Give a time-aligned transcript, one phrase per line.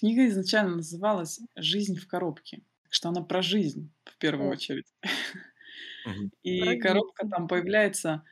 [0.00, 4.86] Книга изначально называлась «Жизнь в коробке», что она про жизнь в первую очередь.
[6.42, 8.24] И коробка там появляется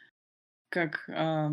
[0.70, 1.50] как, а,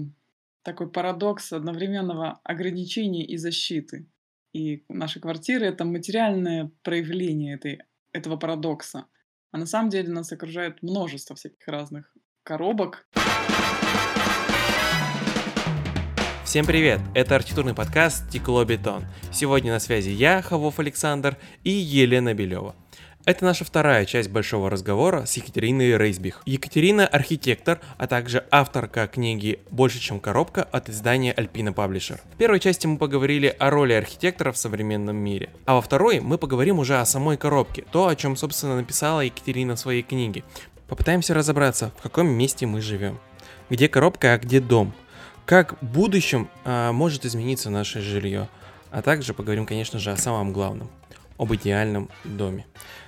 [0.63, 4.07] такой парадокс одновременного ограничения и защиты.
[4.54, 7.82] И наша квартира- это материальное проявление этой
[8.13, 9.08] этого парадокса.
[9.52, 13.06] А на самом деле нас окружает множество всяких разных коробок.
[16.55, 17.02] Всем привет!
[17.13, 19.04] Это архитектурный подкаст «Стекло Бетон».
[19.30, 21.35] Сегодня на связи я, Хавов Александр,
[21.66, 22.76] и Елена Белева.
[23.26, 26.41] Это наша вторая часть большого разговора с Екатериной Рейсбих.
[26.45, 32.22] Екатерина– архитектор, а также авторка книги «Больше, чем коробка» от издания Alpina Publisher.
[32.36, 36.38] В первой части мы поговорили о роли архитектора в современном мире, а во второй мы
[36.38, 40.45] поговорим уже о самой коробке, то, о чем, собственно, написала Екатерина в своей книге.
[40.88, 43.20] Попытаемся разобраться, в каком месте мы живем.
[43.70, 44.94] Где коробка, а где дом?
[45.45, 48.49] Как в будущем а, может измениться наше жилье?
[48.90, 50.90] А также поговорим, конечно же, о самом главном
[51.38, 52.66] об идеальном доме.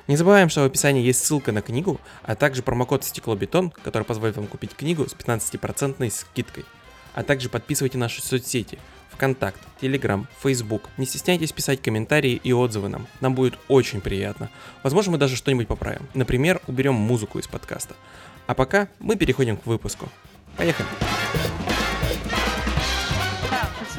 [0.08, 4.36] Не забываем, что в описании есть ссылка на книгу, а также промокод стеклобетон, который позволит
[4.38, 6.66] вам купить книгу с 15% скидкой.
[7.16, 8.78] А также подписывайте наши соцсети
[9.12, 10.90] ВКонтакт, Телеграм, Фейсбук.
[10.98, 13.08] Не стесняйтесь писать комментарии и отзывы нам.
[13.20, 14.52] Нам будет очень приятно.
[14.84, 16.08] Возможно, мы даже что-нибудь поправим.
[16.14, 17.96] Например, уберем музыку из подкаста.
[18.46, 20.08] А пока мы переходим к выпуску.
[20.56, 20.88] Поехали!
[21.02, 21.67] Да,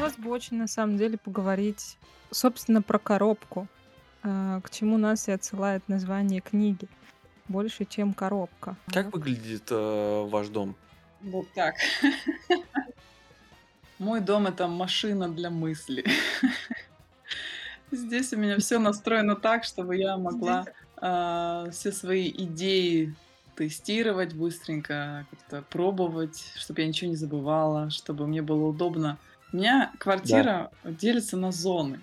[0.08, 1.98] хотелось бы очень на самом деле поговорить,
[2.30, 3.66] собственно, про коробку,
[4.22, 6.88] а, к чему нас и отсылает название книги.
[7.48, 8.76] Больше, чем коробка.
[8.92, 10.74] Как выглядит э, ваш дом?
[11.22, 11.76] Вот так.
[13.98, 16.04] Мой дом- это машина для мысли.
[17.90, 20.66] Здесь у меня все настроено так, чтобы я могла,
[20.98, 23.14] а, все свои идеи
[23.56, 29.18] тестировать быстренько, как-то пробовать, чтобы я ничего не забывала, чтобы мне было удобно.
[29.52, 29.98] У меня Да.
[29.98, 32.00] квартира делится на зоны.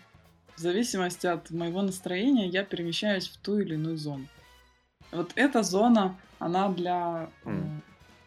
[0.55, 4.25] В зависимости от моего настроения я перемещаюсь в ту или иную зону.
[5.11, 7.51] Вот эта зона, она для, э,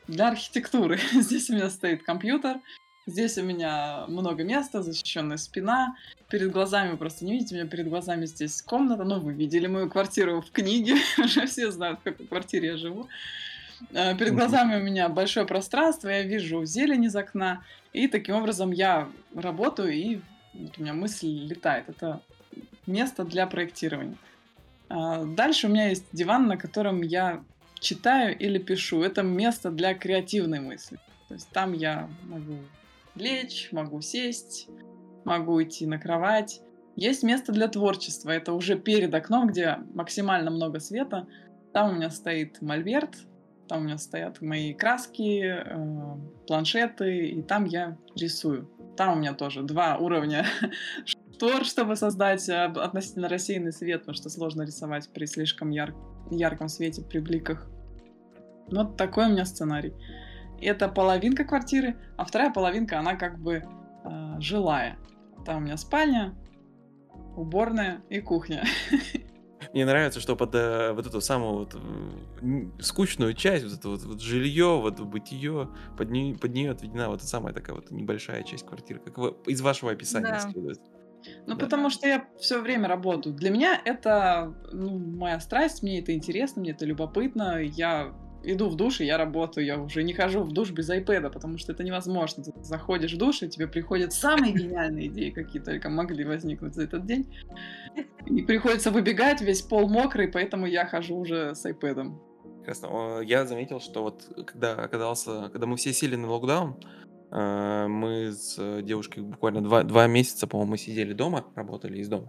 [0.06, 0.98] для архитектуры.
[1.12, 2.58] Здесь у меня стоит компьютер,
[3.06, 5.96] здесь у меня много места, защищенная спина.
[6.28, 9.04] Перед глазами, вы просто не видите, у меня перед глазами здесь комната.
[9.04, 13.08] Ну, вы видели мою квартиру в книге, уже все знают, в какой квартире я живу.
[13.92, 17.62] Э, Перед глазами у меня большое пространство, я вижу зелень из окна,
[17.92, 20.20] и таким образом я работаю, и
[20.54, 21.88] вот у меня мысль летает.
[21.88, 22.20] Это
[22.86, 24.16] место для проектирования.
[24.88, 27.42] А, Дальше у меня есть диван, на котором я
[27.78, 29.02] читаю или пишу.
[29.02, 30.98] Это место для креативной мысли.
[31.28, 32.56] То есть там я могу
[33.14, 34.68] лечь, могу сесть,
[35.24, 36.60] могу идти на кровать.
[36.96, 38.30] Есть место для творчества.
[38.30, 41.26] Это уже перед окном, где максимально много света.
[41.72, 43.18] Там у меня стоит мольберт,
[43.68, 48.68] там у меня стоят мои краски, э, планшеты, и там я рисую.
[48.96, 50.46] Там у меня тоже два уровня
[51.04, 55.94] штор, чтобы создать э, относительно рассеянный свет, потому что сложно рисовать при слишком яр-
[56.30, 57.68] ярком свете, при бликах.
[58.70, 59.94] Вот такой у меня сценарий.
[60.60, 63.62] Это половинка квартиры, а вторая половинка, она как бы
[64.04, 64.98] э, жилая.
[65.46, 66.34] Там у меня спальня,
[67.36, 68.64] уборная и кухня.
[69.72, 71.76] Мне нравится, что под э, вот эту самую вот
[72.80, 77.18] скучную часть, вот это вот, вот жилье, вот бытие, под, нее, под нее отведена вот
[77.18, 80.40] эта самая такая вот небольшая часть квартиры, как вы- из вашего описания Да.
[80.40, 80.80] следует.
[81.46, 81.56] Ну, Да.
[81.56, 83.34] потому что я все время работаю.
[83.34, 87.60] Для меня это ну, моя страсть, мне это интересно, мне это любопытно.
[87.60, 89.66] Я иду в душ, и я работаю.
[89.66, 92.44] Я уже не хожу в душ без айпэда, потому что это невозможно.
[92.44, 96.84] Ты заходишь в душ, и тебе приходят самые гениальные идеи, какие только могли возникнуть за
[96.84, 97.26] этот день.
[98.26, 102.20] И приходится выбегать, весь пол мокрый, поэтому я хожу уже с айпэдом.
[102.58, 103.20] Прекрасно.
[103.20, 106.76] Я заметил, что вот когда оказался, когда мы все сели на локдаун,
[107.30, 112.28] э, мы с девушкой буквально два, два месяца, по-моему, мы сидели дома, работали из дома.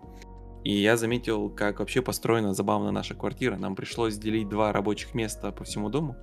[0.63, 3.55] И я заметил, как вообще построена забавно наша квартира.
[3.57, 6.15] Нам пришлось делить два рабочих места по всему дому.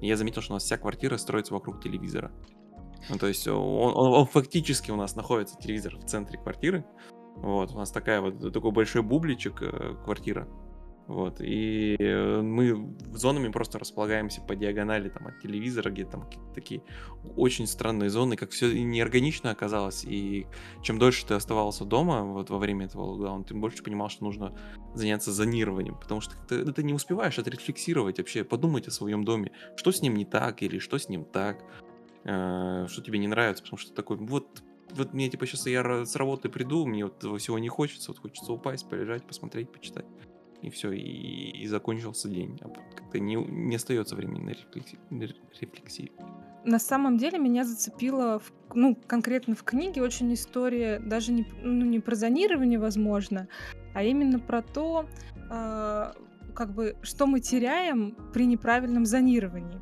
[0.00, 2.30] И я заметил, что у нас вся квартира строится вокруг телевизора.
[3.08, 6.84] Ну, то есть он, он- он фактически у нас находится телевизор в центре квартиры.
[7.36, 10.46] Вот, у нас такая вот такой большой бубличек э, квартира.
[11.10, 16.52] Вот, и э, мы зонами просто располагаемся по диагонали там от телевизора, где там какие-то
[16.54, 16.84] такие
[17.34, 20.04] очень странные зоны, как все неорганично оказалось.
[20.04, 20.46] И
[20.84, 24.56] чем дольше ты оставался дома вот во время этого локдауна, тем больше понимал, что нужно
[24.94, 29.90] заняться зонированием, потому что ты, ты не успеваешь отрефлексировать вообще, подумать о своем доме, что
[29.90, 31.64] с ним не так или что с ним так,
[32.22, 34.62] э, что тебе не нравится, потому что такой, вот,
[34.92, 38.52] вот мне типа сейчас я с работы приду, мне вот всего не хочется, вот хочется
[38.52, 40.06] упасть, полежать, посмотреть, почитать.
[40.62, 42.58] И все, и, и закончился день.
[42.62, 46.10] А как-то не, не остается времени на рефлекси- на рефлексию.
[46.64, 51.84] на самом деле меня зацепила, в, ну, конкретно в книге очень история даже не, ну,
[51.86, 53.48] не про зонирование, возможно,
[53.94, 55.06] а именно про то,
[55.50, 56.12] э,
[56.54, 59.80] как бы, что мы теряем при неправильном зонировании.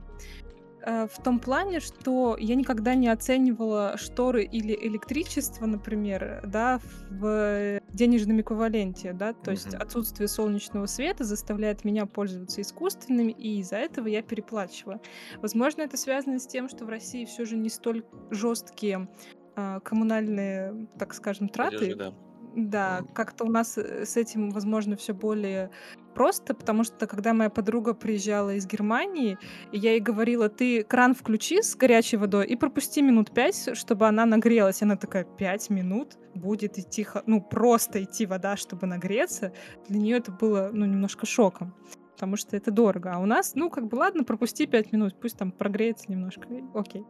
[0.82, 6.80] Э, в том плане, что я никогда не оценивала шторы или электричество, например, да,
[7.10, 13.76] в денежном эквиваленте, да, то есть отсутствие солнечного света заставляет меня пользоваться искусственными, и из-за
[13.76, 15.00] этого я переплачиваю.
[15.40, 19.08] Возможно, это связано с тем, что в России все же не столь жесткие
[19.56, 21.78] а, коммунальные, так скажем, траты.
[21.78, 22.14] Платежи, да.
[22.54, 25.70] Да, как-то у нас э, с этим, возможно, все более
[26.14, 29.38] просто, потому что когда моя подруга приезжала из Германии,
[29.72, 34.26] я ей говорила, ты кран включи с горячей водой и пропусти минут пять, чтобы она
[34.26, 34.82] нагрелась.
[34.82, 39.52] Она такая, пять минут будет идти, ну, просто идти вода, чтобы нагреться.
[39.88, 41.74] Для нее это было, ну, немножко шоком
[42.18, 43.12] потому что это дорого.
[43.14, 47.04] А у нас, ну, как бы, ладно, пропусти пять минут, пусть там прогреется немножко, окей.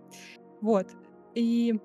[0.60, 0.88] Вот.
[1.34, 1.80] И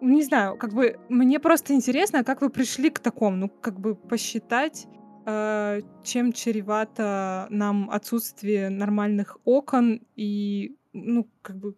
[0.00, 3.94] не знаю, как бы мне просто интересно, как вы пришли к такому, ну, как бы
[3.94, 4.86] посчитать,
[5.26, 11.76] э, чем чревато нам отсутствие нормальных окон и, ну, как бы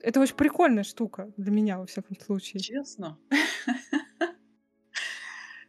[0.00, 2.60] это очень прикольная штука для меня, во всяком случае.
[2.60, 3.18] Честно?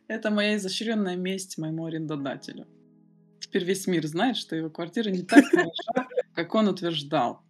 [0.07, 2.67] Это моя изощренная месть моему арендодателю.
[3.39, 7.43] Теперь весь мир знает, что его квартира не так хороша, как он утверждал.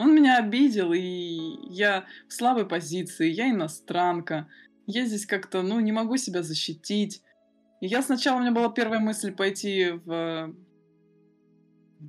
[0.00, 4.48] Он меня обидел, и я в слабой позиции, я иностранка.
[4.86, 7.22] Я здесь как-то, ну, не могу себя защитить.
[7.82, 10.54] И я сначала, у меня была первая мысль пойти в,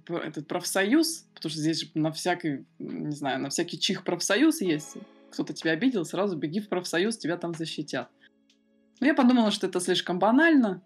[0.08, 4.96] в этот профсоюз, потому что здесь на всякий, не знаю, на всякий чих профсоюз есть.
[5.32, 8.10] Кто-то тебя обидел, сразу беги в профсоюз, тебя там защитят.
[9.02, 10.82] Но я подумала, что это слишком банально.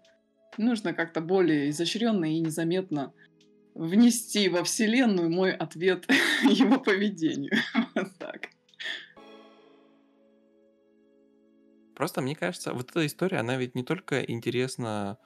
[0.58, 3.12] Нужно как-то более изощренно и незаметно
[3.76, 6.06] внести во Вселенную мой ответ
[6.42, 7.52] его поведению.
[7.94, 8.48] Вот так.
[11.94, 15.18] Просто мне кажется, вот эта история, она ведь не только интересна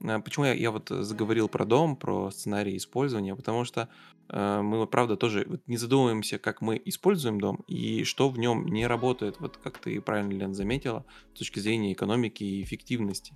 [0.00, 3.34] э, Почему я, я вот заговорил про дом, про сценарий использования?
[3.34, 3.88] Потому что
[4.28, 8.66] э, мы, правда, тоже вот не задумываемся, как мы используем дом и что в нем
[8.66, 13.34] не работает, вот как ты правильно, Лен, заметила, с точки зрения экономики и эффективности.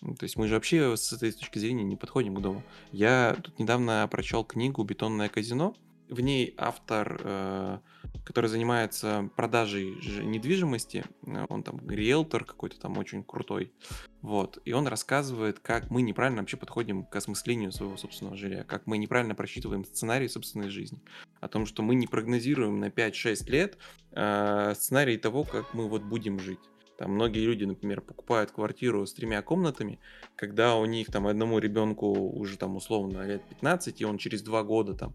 [0.00, 2.62] Ну, то есть мы же вообще с этой точки зрения не подходим к дому.
[2.92, 5.74] Я тут недавно прочел книгу «Бетонное казино».
[6.08, 7.78] В ней автор, э,
[8.26, 13.72] который занимается продажей недвижимости, э, он там риэлтор какой-то там очень крутой,
[14.20, 18.86] вот, и он рассказывает, как мы неправильно вообще подходим к осмыслению своего собственного жилья, как
[18.86, 21.00] мы неправильно просчитываем сценарий собственной жизни,
[21.40, 23.78] о том, что мы не прогнозируем на 5-6 лет
[24.12, 26.60] э, сценарий того, как мы вот будем жить.
[26.98, 29.98] Там многие люди, например, покупают квартиру с тремя комнатами,
[30.36, 34.62] когда у них там одному ребенку уже там условно лет 15, и он через два
[34.62, 35.14] года там,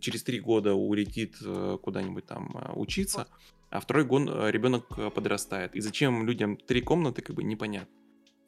[0.00, 3.28] через три года улетит э, куда-нибудь там э, учиться,
[3.70, 5.74] а второй год э, ребенок подрастает.
[5.76, 7.94] И зачем людям три комнаты, как бы непонятно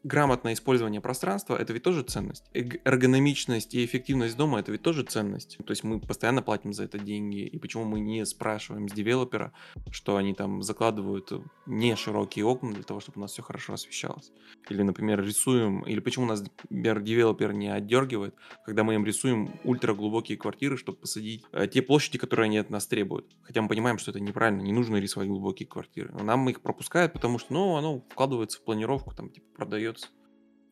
[0.02, 2.44] грамотное использование пространства это ведь тоже ценность.
[2.52, 5.58] Эргономичность и эффективность дома это ведь тоже ценность.
[5.58, 7.40] То есть мы постоянно платим за это деньги.
[7.40, 9.52] И почему мы не спрашиваем с девелопера,
[9.90, 11.32] что они там закладывают
[11.66, 14.32] не широкие окна для того, чтобы у нас все хорошо освещалось.
[14.68, 18.34] Или, например, рисуем, или почему у нас девелопер не отдергивает,
[18.64, 22.86] когда мы им рисуем ультраглубокие квартиры, чтобы посадить э, те площади, которые они от нас
[22.86, 23.26] требуют.
[23.42, 26.12] Хотя мы понимаем, что это неправильно, не нужно рисовать глубокие квартиры.
[26.22, 30.08] Нам их пропускают, потому что, ну, оно вкладывается в планировку, там, типа, продает остается.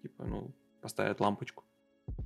[0.03, 1.65] Типа, ну, поставят лампочку.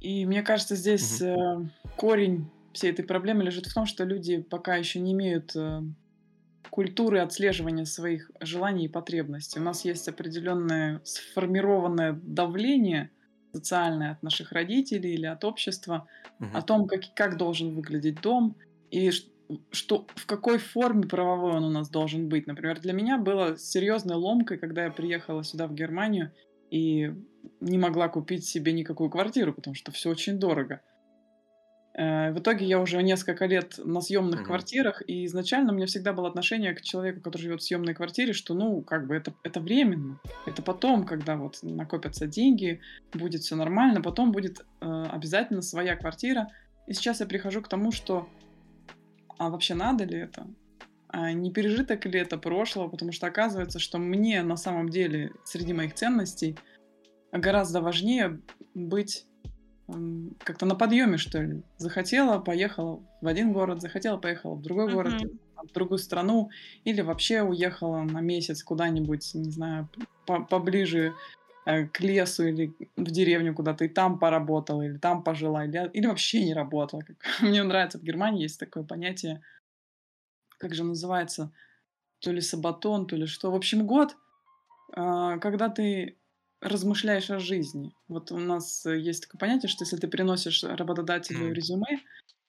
[0.01, 1.71] И мне кажется, здесь угу.
[1.97, 5.83] корень всей этой проблемы лежит в том, что люди пока еще не имеют э,
[6.71, 9.59] культуры отслеживания своих желаний и потребностей.
[9.59, 13.11] У нас есть определенное сформированное давление
[13.53, 16.07] социальное от наших родителей или от общества
[16.39, 16.49] угу.
[16.55, 18.57] о том, как, как должен выглядеть дом
[18.91, 19.11] и
[19.73, 22.47] что в какой форме правовой он у нас должен быть.
[22.47, 26.31] Например, для меня было серьезной ломкой, когда я приехала сюда в Германию
[26.71, 27.13] и
[27.61, 30.81] не могла купить себе никакую квартиру, потому что все очень дорого.
[31.95, 34.47] Э, в итоге я уже несколько лет на съемных угу.
[34.47, 38.33] квартирах, и изначально у меня всегда было отношение к человеку, который живет в съемной квартире,
[38.33, 40.21] что, ну, как бы это, это временно.
[40.47, 42.81] Это потом, когда вот накопятся деньги,
[43.13, 46.49] будет все нормально, потом будет э, обязательно своя квартира.
[46.87, 48.29] И сейчас я прихожу к тому, что
[49.39, 50.47] а вообще надо ли это?
[51.13, 55.73] А не пережиток ли это прошлого, потому что оказывается, что мне на самом деле среди
[55.73, 56.57] моих ценностей
[57.33, 58.41] гораздо важнее
[58.75, 59.27] быть
[60.45, 61.63] как-то на подъеме, что ли.
[61.79, 64.95] Захотела, поехала в один город, захотела, поехала в другой mm-hmm.
[64.95, 65.23] город,
[65.69, 66.51] в другую страну,
[66.85, 69.89] или вообще уехала на месяц куда-нибудь, не знаю,
[70.27, 71.13] по поближе
[71.67, 76.07] э, к лесу или в деревню куда-то, и там поработала, или там пожила, или, или
[76.07, 77.03] вообще не работала.
[77.41, 79.43] Мне нравится в Германии есть такое понятие
[80.61, 81.53] как же называется,
[82.21, 83.51] то ли сабатон, то ли что.
[83.51, 84.17] В общем, год,
[84.93, 86.19] а, когда ты
[86.61, 87.95] размышляешь о жизни.
[88.07, 92.01] Вот у нас есть такое понятие, что если ты приносишь работодателю резюме,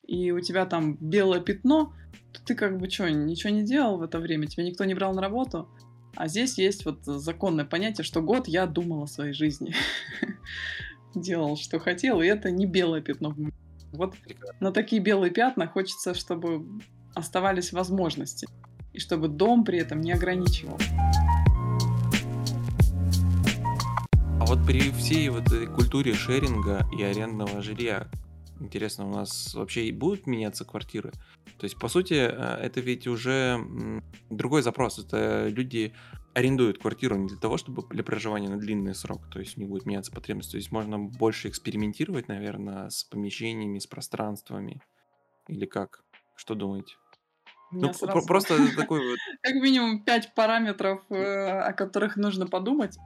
[0.05, 1.93] и у тебя там белое пятно,
[2.33, 5.13] то ты как бы что, ничего не делал в это время, тебя никто не брал
[5.13, 5.69] на работу.
[6.15, 9.73] А здесь есть вот законное понятие, что год я думал о своей жизни.
[11.15, 13.33] Делал, что хотел, и это не белое пятно.
[13.93, 14.15] Вот
[14.59, 16.65] на такие белые пятна хочется, чтобы
[17.13, 18.47] оставались возможности.
[18.93, 20.77] И чтобы дом при этом не ограничивал.
[24.39, 28.09] А вот при всей вот этой культуре шеринга и арендного жилья,
[28.59, 31.11] интересно, у нас вообще будут меняться квартиры?
[31.57, 33.59] То есть, по сути, э, это ведь уже
[34.29, 34.99] другой запрос.
[34.99, 35.93] Это люди
[36.33, 39.85] арендуют квартиру не для того, чтобы для проживания на длинный срок, то есть них будет
[39.85, 40.51] меняться потребность.
[40.51, 44.81] То есть можно больше экспериментировать, наверное, с помещениями, с пространствами.
[45.47, 46.03] Или как?
[46.35, 46.95] Что думаете?
[47.71, 49.17] Ну, сразу просто такой вот...
[49.41, 52.97] как минимум пять параметров, э, о которых нужно подумать.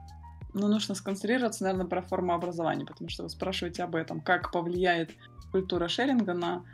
[0.54, 5.10] Но нужно сконцентрироваться, наверное, про форму образования, потому что вы спрашиваете об этом, как повлияет
[5.52, 6.64] культура шеринга на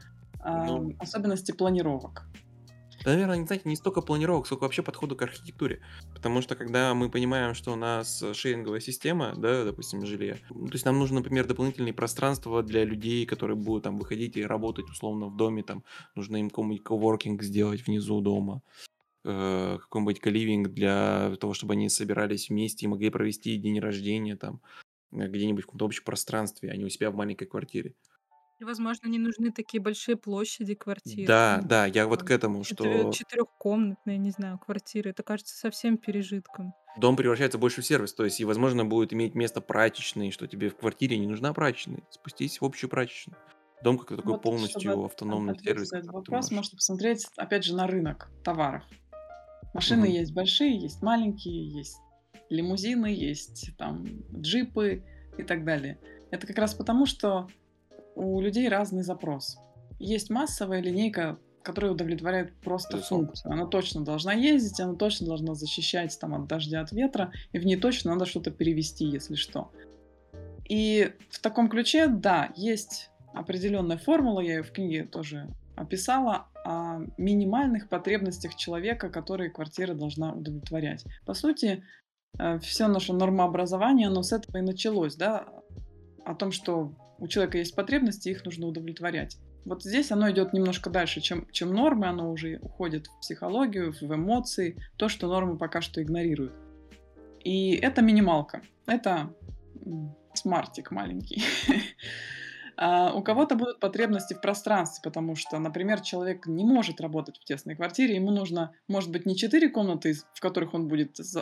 [0.45, 0.95] Ну.
[0.99, 2.25] особенности планировок.
[3.05, 5.81] Наверное, не знаете, не столько планировок, сколько вообще подходу к архитектуре.
[6.15, 10.75] Потому что когда мы понимаем, что у нас шеринговая система, да, допустим, жилья, ну, то
[10.75, 15.27] есть нам нужно, например, дополнительные пространства для людей, которые будут там выходить и работать условно
[15.27, 15.83] в доме, там
[16.15, 18.63] нужно им какой-нибудь коворкинг сделать внизу дома,
[19.25, 24.61] э, какой-нибудь каливинг для того, чтобы они собирались вместе и могли провести день рождения там
[25.13, 27.95] э, где-нибудь в каком-то общем пространстве, а не у себя в маленькой квартире.
[28.61, 31.27] И, возможно, не нужны такие большие площади квартир.
[31.27, 35.11] Да, Ну, да, я вот к этому, что четырехкомнатные, не знаю, квартиры.
[35.11, 36.75] Это кажется совсем пережитком.
[36.99, 40.69] Дом превращается больше в сервис, то есть и, возможно, будет иметь место прачечной, что тебе
[40.69, 43.39] в квартире не нужна прачечная, спустись в общую прачечную.
[43.83, 45.91] Дом как такой Вот, полностью автономный сервис.
[45.91, 48.85] на этот вопрос, можешь- можно посмотреть, опять же, на рынок товаров.
[49.73, 50.13] Машины Мгм.
[50.13, 51.97] есть большие, есть маленькие, есть
[52.51, 54.05] лимузины, есть там
[54.35, 55.03] джипы
[55.39, 55.99] и так далее.
[56.31, 57.49] Это как раз потому, что
[58.15, 59.59] у людей разный запрос.
[59.99, 63.27] Есть массовая линейка, которая удовлетворяет просто Безусловно.
[63.27, 63.53] функцию.
[63.53, 67.67] Она точно должна ездить, она точно должна защищать там, от дождя, от ветра, и в
[67.67, 69.71] ней точно надо что-то перевести, если что.
[70.69, 77.01] И в таком ключе, да, есть определенная формула, я ее в книге тоже описала, о
[77.17, 81.05] минимальных потребностях человека, которые квартира должна удовлетворять.
[81.27, 81.83] По сути,
[82.61, 85.47] все наше нормообразование, оно с этого и началось, да,
[86.25, 89.39] о том, что у человека есть потребности, их нужно удовлетворять.
[89.65, 94.03] Вот здесь оно идет немножко дальше, чем, чем нормы, оно уже уходит в психологию, в
[94.03, 96.53] эмоции, то, что нормы пока что игнорируют.
[97.45, 99.33] И это минималка, это
[100.35, 101.45] смартик маленький.
[102.75, 107.45] А у кого-то будут потребности в пространстве, потому что, например, человек не может работать в
[107.45, 111.37] тесной квартире, ему нужно, может быть, не четыре комнаты, в которых он будет из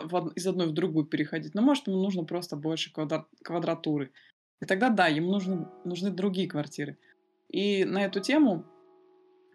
[0.47, 4.11] одной в другую переходить, но может ему нужно просто больше квадра- квадратуры.
[4.61, 6.99] И тогда да, ему нужны, нужны другие квартиры.
[7.49, 8.65] И на эту тему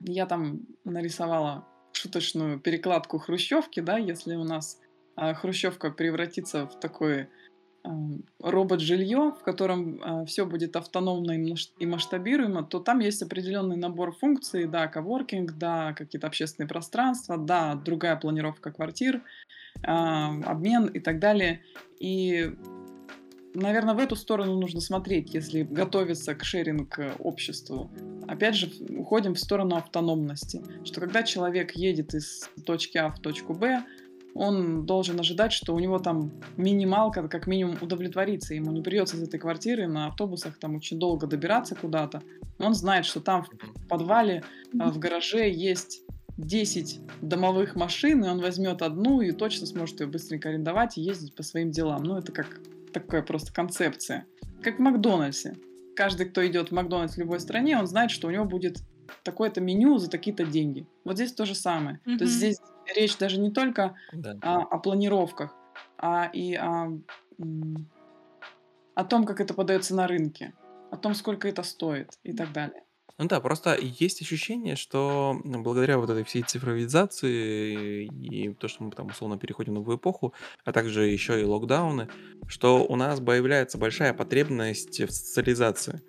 [0.01, 4.79] я там нарисовала шуточную перекладку хрущевки, да, если у нас
[5.15, 7.29] а, хрущевка превратится в такое
[7.83, 11.31] ам, робот-жилье, в котором все будет автономно
[11.79, 17.75] и масштабируемо, то там есть определенный набор функций, да, коворкинг, да, какие-то общественные пространства, да,
[17.75, 19.23] другая планировка квартир,
[19.83, 21.61] а, обмен и так далее.
[21.99, 22.51] И
[23.55, 27.89] наверное, в эту сторону нужно смотреть, если готовиться к шеринг-обществу.
[28.27, 33.53] Опять же, уходим в сторону автономности, что когда человек едет из точки А в точку
[33.53, 33.83] Б,
[34.35, 39.23] он должен ожидать, что у него там минималка как минимум удовлетворится, ему не придется из
[39.23, 42.21] этой квартиры на автобусах там очень долго добираться куда-то.
[42.59, 44.43] Он знает, что там в подвале,
[44.77, 46.01] а, в гараже есть
[46.37, 51.33] 10 домовых машин, и он возьмет одну и точно сможет ее быстренько арендовать и ездить
[51.33, 52.03] по своим делам.
[52.03, 52.59] Ну, это как
[52.99, 54.25] такая просто концепция.
[54.63, 55.55] Как в Макдональдсе.
[55.95, 58.77] Каждый, кто идет в Макдональдс в любой стране, он знает, что у него будет
[59.23, 60.87] такое-то меню за такие-то деньги.
[61.03, 61.99] Вот здесь то же самое.
[62.05, 62.57] То есть здесь
[62.95, 64.37] речь даже не только Да.
[64.41, 65.55] а, о планировках,
[65.97, 66.99] а и о,
[68.95, 70.53] о том, как это подается на рынке,
[70.91, 72.83] о том, сколько это стоит и так далее.
[73.17, 78.91] Ну да, просто есть ощущение, что благодаря вот этой всей цифровизации и то, что мы
[78.91, 80.33] там условно переходим в новую эпоху,
[80.65, 82.09] а также еще и локдауны,
[82.47, 86.01] что у нас появляется большая потребность в социализации.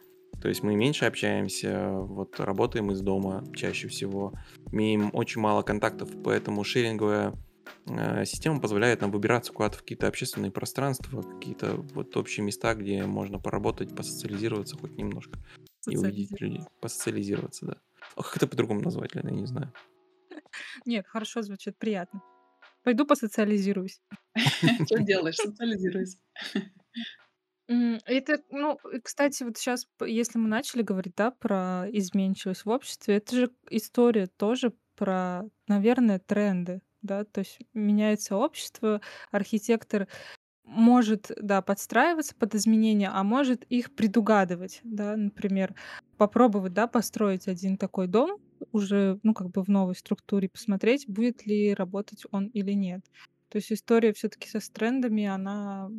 [0.43, 4.33] То есть мы меньше общаемся, вот работаем из дома чаще всего,
[4.73, 7.35] имеем очень мало контактов, поэтому шеринговая
[7.87, 13.05] э, система позволяет нам выбираться куда-то в какие-то общественные пространства, какие-то вот общие места, где
[13.05, 15.39] можно поработать, посоциализироваться хоть немножко
[15.91, 16.63] и увидеть людей.
[16.81, 17.77] Посоциализироваться, да.
[18.15, 19.73] А как это по-другому назвать, Лена, я не знаю.
[20.87, 22.23] Нет, хорошо звучит, приятно.
[22.83, 24.01] Пойду посоциализируюсь.
[24.87, 25.37] Что делаешь?
[25.37, 26.19] Социализируйся.
[27.69, 33.35] Это, ну, кстати, вот сейчас, если мы начали говорить, да, про изменчивость в обществе, это
[33.35, 39.01] же история тоже про, наверное, тренды, да, то есть меняется общество,
[39.33, 40.07] архитектор
[40.67, 45.75] может, да, подстраиваться под изменения, а может их предугадывать, да, например,
[46.19, 48.39] попробовать, да, построить один такой дом
[48.73, 53.03] уже, ну, как бы в новой структуре, посмотреть, будет ли работать он или нет.
[53.49, 55.91] То есть история все-таки со трендами, она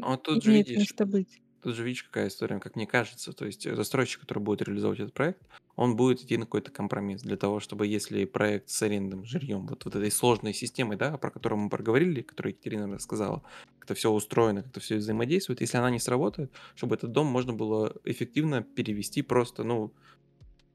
[0.00, 1.42] А тут же имеет видишь, место быть.
[1.62, 3.32] тут же видишь, какая история, как мне кажется.
[3.32, 5.42] То есть застройщик, который будет реализовывать этот проект,
[5.76, 9.84] он будет идти на какой-то компромисс для того, чтобы если проект с арендным жильем, вот,
[9.84, 13.42] вот этой сложной системой, да, про которую мы проговорили, которую Екатерина рассказала,
[13.82, 17.26] как это все устроено, как это все взаимодействует, если она не сработает, чтобы этот дом
[17.26, 19.92] можно было эффективно перевести просто, ну,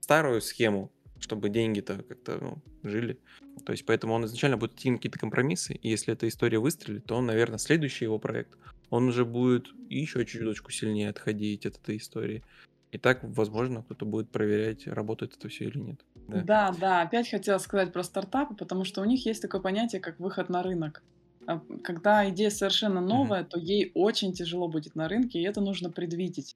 [0.01, 3.17] старую схему, чтобы деньги-то как-то ну, жили.
[3.65, 7.05] То есть поэтому он изначально будет идти на какие-то компромиссы, и если эта история выстрелит,
[7.05, 8.57] то он, наверное, следующий его проект,
[8.89, 12.43] он уже будет еще чуточку сильнее отходить от этой истории.
[12.91, 16.01] И так, возможно, кто-то будет проверять, работает это все или нет.
[16.27, 16.41] Да.
[16.41, 20.19] да, да, опять хотела сказать про стартапы, потому что у них есть такое понятие, как
[20.19, 21.03] выход на рынок.
[21.47, 23.49] А, когда идея совершенно новая, mm-hmm.
[23.49, 26.55] то ей очень тяжело будет на рынке, и это нужно предвидеть.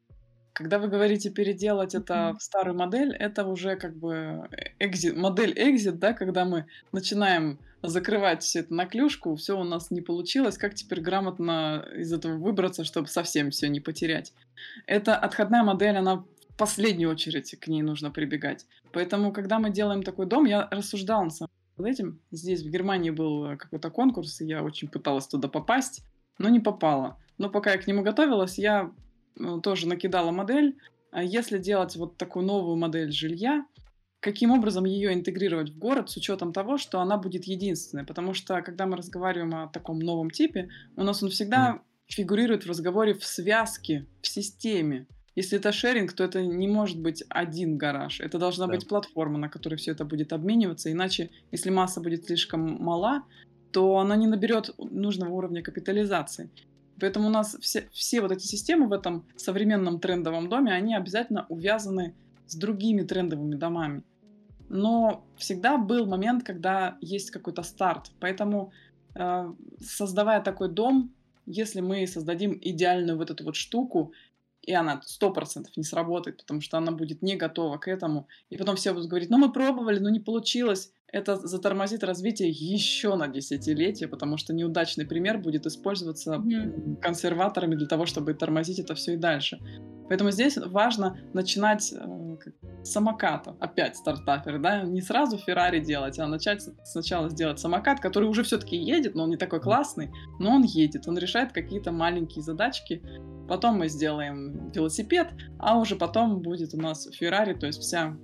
[0.54, 5.94] Когда вы говорите переделать это в старую модель, это уже как бы exit, модель exit,
[5.94, 10.76] да, когда мы начинаем закрывать все это на клюшку, все у нас не получилось, как
[10.76, 14.34] теперь грамотно из этого выбраться, чтобы совсем все не потерять.
[14.88, 16.26] Это отходная модель, она в
[16.58, 18.66] последнюю очередь к ней нужно прибегать.
[18.92, 22.22] Поэтому, когда мы делаем такой дом, я рассуждала на самом этим.
[22.32, 26.04] Здесь в Германии был какой-то конкурс, и я очень пыталась туда попасть,
[26.38, 27.18] но не попала.
[27.38, 28.92] Но пока я к нему готовилась, я
[29.36, 30.78] ну, тоже накидала модель.
[31.12, 33.66] А если делать вот такую новую модель жилья,
[34.22, 38.06] каким образом ее интегрировать в город с учетом того, что она будет единственной.
[38.06, 41.80] Потому что, когда мы разговариваем о таком новом типе, у нас он всегда mm.
[42.08, 45.08] фигурирует в разговоре в связке, в системе.
[45.36, 48.20] Если это шеринг, то это не может быть один гараж.
[48.20, 48.74] Это должна да.
[48.74, 50.92] быть платформа, на которой все это будет обмениваться.
[50.92, 53.24] Иначе, если масса будет слишком мала,
[53.72, 56.50] то она не наберет нужного уровня капитализации.
[57.00, 61.46] Поэтому у нас все, все вот эти системы в этом современном трендовом доме, они обязательно
[61.50, 62.14] увязаны
[62.46, 64.04] с другими трендовыми домами.
[64.70, 68.12] Но всегда был момент, когда есть какой-то старт.
[68.20, 68.72] Поэтому,
[69.16, 71.12] э, создавая такой дом,
[71.46, 74.14] если мы создадим идеальную вот эту вот штуку,
[74.62, 78.58] и она сто процентов не сработает, потому что она будет не готова к этому, и
[78.58, 83.28] потом все будут говорить, ну мы пробовали, но не получилось, это затормозит развитие еще на
[83.28, 87.02] десятилетие, потому что неудачный пример будет использоваться mm-hmm.
[87.02, 89.60] консерваторами для того, чтобы тормозить это все и дальше.
[90.08, 92.38] Поэтому здесь важно начинать э,
[92.84, 93.56] с самоката.
[93.62, 94.82] Опять стартапер, да?
[94.82, 99.30] Не сразу Феррари делать, а начать сначала сделать самокат, который уже все-таки едет, но он
[99.30, 103.02] не такой классный, но он едет, он решает какие-то маленькие задачки.
[103.48, 108.16] Потом мы сделаем велосипед, а уже потом будет у нас Феррари, то есть вся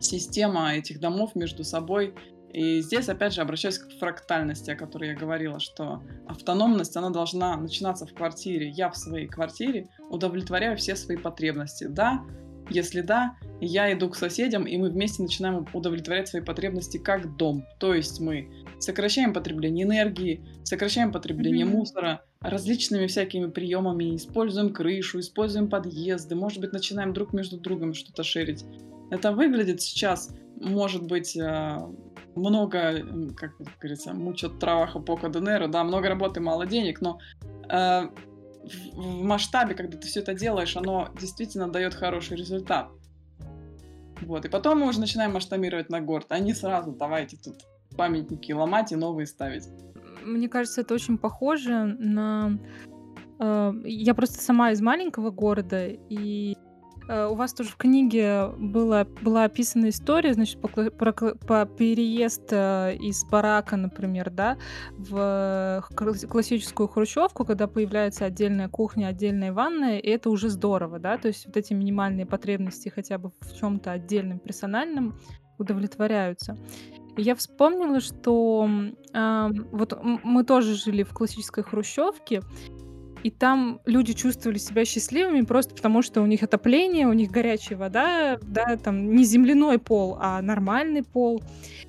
[0.00, 2.14] система этих домов между собой.
[2.52, 7.56] И здесь, опять же, обращаюсь к фрактальности, о которой я говорила, что автономность, она должна
[7.56, 8.68] начинаться в квартире.
[8.70, 11.84] Я в своей квартире удовлетворяю все свои потребности.
[11.84, 12.24] Да,
[12.70, 17.64] если да, я иду к соседям, и мы вместе начинаем удовлетворять свои потребности как дом.
[17.78, 21.70] То есть мы сокращаем потребление энергии, сокращаем потребление mm-hmm.
[21.70, 28.22] мусора, различными всякими приемами, используем крышу, используем подъезды, может быть, начинаем друг между другом что-то
[28.22, 28.64] шерить.
[29.10, 31.78] Это выглядит сейчас, может быть, э,
[32.34, 33.04] много,
[33.36, 37.18] как говорится, мучат траваха пока dinero, да, много работы, мало денег, но
[37.68, 38.02] э,
[38.92, 42.88] в масштабе, когда ты все это делаешь, оно действительно дает хороший результат.
[44.20, 47.56] Вот, и потом мы уже начинаем масштабировать на город, а не сразу давайте тут
[47.98, 49.68] памятники ломать и новые ставить.
[50.24, 52.58] Мне кажется, это очень похоже на...
[53.40, 56.56] Э, я просто сама из маленького города, и
[57.08, 62.52] Э, у вас тоже в книге была, была описана история, значит, по, про, по переезд
[62.52, 64.58] э, из барака, например, да,
[64.96, 71.28] в классическую хрущевку, когда появляется отдельная кухня, отдельная ванная, и это уже здорово, да, то
[71.28, 75.18] есть вот эти минимальные потребности хотя бы в чем-то отдельном, персональном
[75.58, 76.56] удовлетворяются.
[77.18, 78.68] Я вспомнила, что
[79.12, 82.42] э, вот мы тоже жили в классической хрущевке,
[83.24, 87.76] и там люди чувствовали себя счастливыми просто потому, что у них отопление, у них горячая
[87.78, 91.42] вода, да, там не земляной пол, а нормальный пол.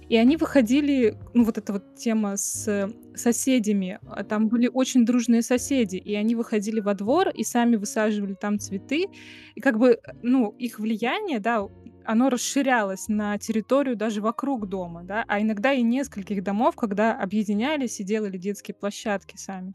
[0.07, 5.43] И они выходили, ну вот эта вот тема с соседями, а там были очень дружные
[5.43, 9.05] соседи, и они выходили во двор и сами высаживали там цветы,
[9.53, 11.67] и как бы, ну, их влияние, да,
[12.05, 17.99] оно расширялось на территорию даже вокруг дома, да, а иногда и нескольких домов, когда объединялись
[17.99, 19.73] и делали детские площадки сами.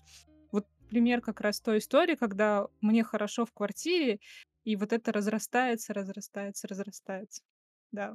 [0.50, 4.20] Вот пример как раз той истории, когда мне хорошо в квартире,
[4.64, 7.42] и вот это разрастается, разрастается, разрастается.
[7.92, 8.14] Да.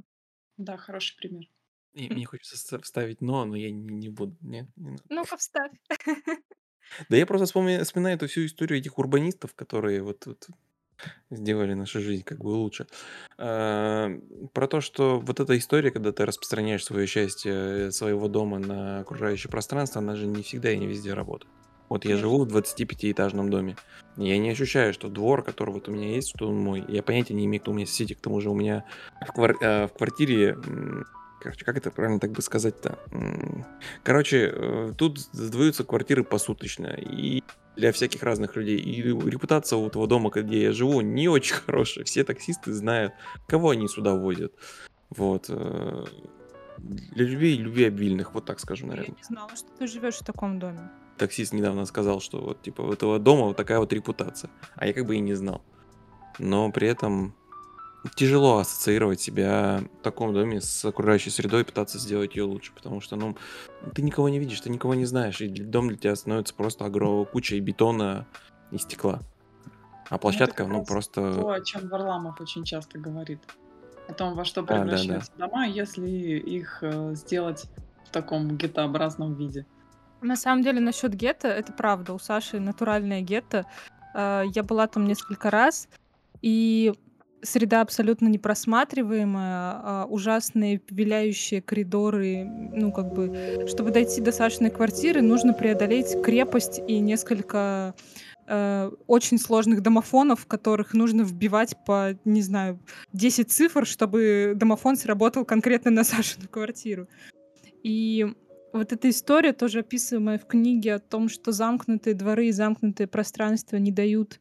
[0.58, 1.46] Да, хороший пример.
[1.94, 4.36] И мне хочется вставить но, но я не, не буду.
[4.42, 5.04] Нет, не надо.
[5.10, 5.72] Ну-ка, вставь.
[7.10, 10.48] Да я просто вспоминаю, вспоминаю эту всю историю этих урбанистов, которые вот, вот
[11.30, 12.88] сделали нашу жизнь как бы лучше.
[13.38, 14.12] А,
[14.54, 19.50] про то, что вот эта история, когда ты распространяешь свое счастье своего дома на окружающее
[19.50, 21.52] пространство, она же не всегда и не везде работает.
[21.90, 23.76] Вот я живу в 25-этажном доме.
[24.16, 26.86] Я не ощущаю, что двор, который вот у меня есть, что он мой.
[26.88, 28.14] Я понятия не имею, кто у меня соседи.
[28.14, 28.86] К тому же у меня
[29.26, 30.56] в, квар- э, в квартире
[31.40, 33.00] Короче, как это правильно так бы сказать-то?
[34.04, 36.88] Короче, э, тут сдаются квартиры посуточно.
[36.88, 37.44] И
[37.76, 38.78] для всяких разных людей.
[38.78, 42.06] И репутация у того дома, где я живу, не очень хорошая.
[42.06, 43.14] Все таксисты знают,
[43.48, 44.54] кого они сюда возят.
[45.10, 45.46] Вот.
[45.50, 46.06] Э,
[46.78, 49.10] для людей любви обильных, вот так скажу, наверное.
[49.10, 50.90] Я не знала, что ты живешь в таком доме.
[51.18, 54.50] Таксист недавно сказал, что вот типа у этого дома вот такая вот репутация.
[54.76, 55.62] А я как бы и не знал.
[56.38, 57.36] Но при этом
[58.16, 63.02] тяжело ассоциировать себя в таком доме с окружающей средой и пытаться сделать ее лучше, потому
[63.02, 63.36] что, ну,
[63.94, 67.26] ты никого не видишь, ты никого не знаешь, и дом для тебя становится просто огромной
[67.26, 68.26] кучей бетона
[68.72, 69.20] и стекла.
[70.10, 71.34] А ну, площадка, ну, ну просто...
[71.34, 73.40] То, о чем Варламов очень часто говорит.
[74.08, 75.48] О том, во что превращаются да, да.
[75.48, 77.66] дома, если их э, сделать
[78.06, 79.68] в таком гетообразном виде.
[80.22, 82.14] На самом деле, насчет гетто, это правда.
[82.14, 83.66] У Саши натуральное гетто.
[84.16, 85.88] Э, я была там несколько раз,
[86.42, 86.94] и
[87.42, 92.44] Среда абсолютно непросматриваемая, а, ужасные виляющие коридоры.
[92.46, 97.96] Ну, как бы, чтобы дойти до Сашиной квартиры, нужно преодолеть крепость и несколько
[98.48, 102.80] э, очень сложных домофонов, которых нужно вбивать по, не знаю,
[103.14, 107.08] 10 цифр, чтобы домофон сработал конкретно на Сашину квартиру.
[107.84, 108.28] И
[108.74, 113.78] вот эта история, тоже описываемая в книге о том, что замкнутые дворы и замкнутые пространства
[113.78, 114.40] не дают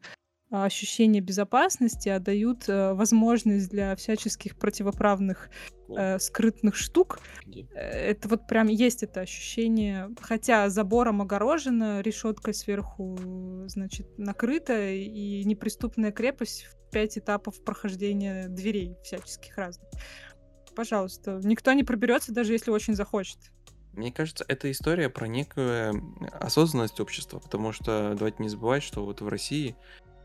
[0.49, 5.49] ощущение безопасности, а дают э, возможность для всяческих противоправных
[5.89, 7.19] э, скрытных штук.
[7.45, 13.17] Э, это вот прям есть это ощущение, хотя забором огорожено, решеткой сверху,
[13.67, 19.87] значит, накрыто, и неприступная крепость в пять этапов прохождения дверей всяческих разных.
[20.75, 23.37] Пожалуйста, никто не проберется, даже если очень захочет.
[23.93, 29.21] Мне кажется, это история про некую осознанность общества, потому что давайте не забывать, что вот
[29.21, 29.75] в России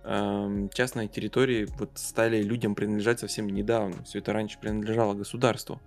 [0.05, 4.05] частные территории вот стали людям принадлежать совсем недавно.
[4.05, 5.81] Все это раньше принадлежало государству,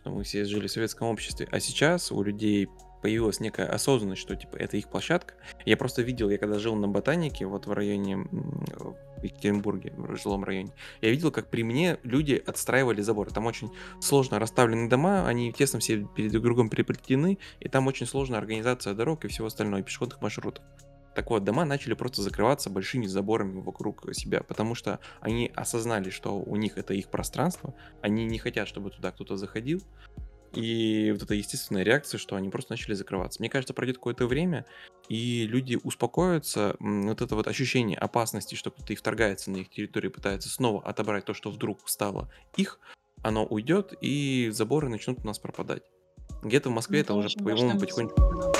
[0.00, 1.48] что мы все жили в советском обществе.
[1.50, 2.68] А сейчас у людей
[3.02, 5.34] появилась некая осознанность, что типа это их площадка.
[5.64, 10.44] Я просто видел, я когда жил на ботанике, вот в районе в Екатеринбурге, в жилом
[10.44, 13.30] районе, я видел, как при мне люди отстраивали заборы.
[13.30, 18.06] Там очень сложно расставлены дома, они тесно все перед друг другом переплетены, и там очень
[18.06, 20.64] сложная организация дорог и всего остального, и пешеходных маршрутов.
[21.16, 26.38] Так вот, дома начали просто закрываться большими заборами вокруг себя, потому что они осознали, что
[26.38, 29.82] у них это их пространство, они не хотят, чтобы туда кто-то заходил,
[30.52, 33.40] и вот эта естественная реакция, что они просто начали закрываться.
[33.40, 34.66] Мне кажется, пройдет какое-то время,
[35.08, 36.76] и люди успокоятся.
[36.80, 41.24] Вот это вот ощущение опасности, что кто-то и вторгается на их территорию, пытается снова отобрать
[41.24, 42.78] то, что вдруг стало их,
[43.22, 45.82] оно уйдет, и заборы начнут у нас пропадать.
[46.42, 48.55] Где-то в Москве ну, это, это уже, по-моему, потихоньку...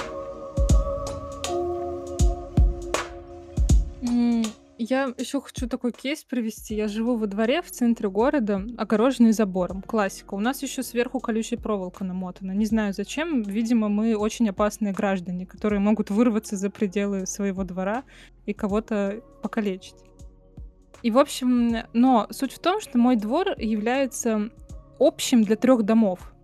[4.79, 6.75] Я еще хочу такой кейс привести.
[6.75, 9.81] Я живу во дворе в центре города, огороженный забором.
[9.81, 10.35] Классика.
[10.35, 12.53] У нас еще сверху колючая проволока намотана.
[12.53, 13.43] Не знаю зачем.
[13.43, 18.05] Видимо, мы очень опасные граждане, которые могут вырваться за пределы своего двора
[18.45, 19.97] и кого-то покалечить.
[21.03, 24.51] И, в общем, но суть в том, что мой двор является
[24.99, 26.35] общим для трех домов.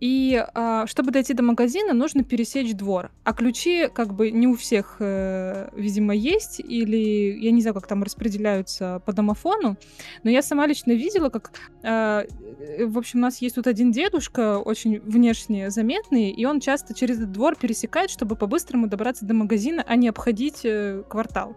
[0.00, 3.10] И а, чтобы дойти до магазина, нужно пересечь двор.
[3.24, 6.60] А ключи как бы не у всех, э, видимо, есть.
[6.60, 9.76] Или я не знаю, как там распределяются по домофону.
[10.22, 11.52] Но я сама лично видела, как...
[11.82, 12.24] А,
[12.58, 16.94] э, в общем, у нас есть тут один дедушка, очень внешне заметный, и он часто
[16.94, 21.56] через этот двор пересекает, чтобы по-быстрому добраться до магазина, а не обходить э, квартал.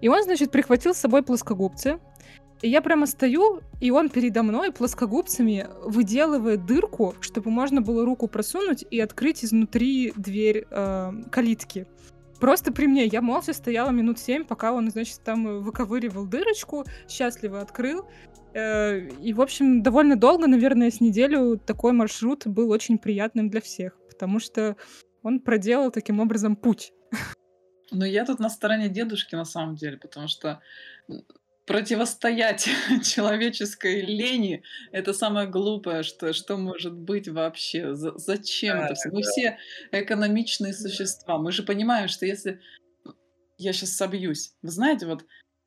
[0.00, 1.98] И он, значит, прихватил с собой плоскогубцы,
[2.62, 8.28] и я прямо стою, и он передо мной плоскогубцами выделывает дырку, чтобы можно было руку
[8.28, 11.86] просунуть и открыть изнутри дверь э, калитки.
[12.40, 13.06] Просто при мне.
[13.06, 18.04] Я молча стояла минут семь, пока он, значит, там выковыривал дырочку, счастливо открыл.
[18.54, 23.60] Э, и, в общем, довольно долго, наверное, с неделю такой маршрут был очень приятным для
[23.60, 24.76] всех, потому что
[25.22, 26.92] он проделал таким образом путь.
[27.90, 30.60] Но я тут на стороне дедушки, на самом деле, потому что
[31.66, 32.68] противостоять
[33.04, 37.94] человеческой лени это самое глупое, что, что может быть вообще.
[37.94, 39.08] За- зачем Да, это все?
[39.10, 39.30] Мы да.
[39.30, 39.58] все
[39.92, 41.38] экономичные существа.
[41.38, 42.60] Мы же понимаем, что если
[43.58, 45.24] я сейчас собьюсь, вы знаете, вот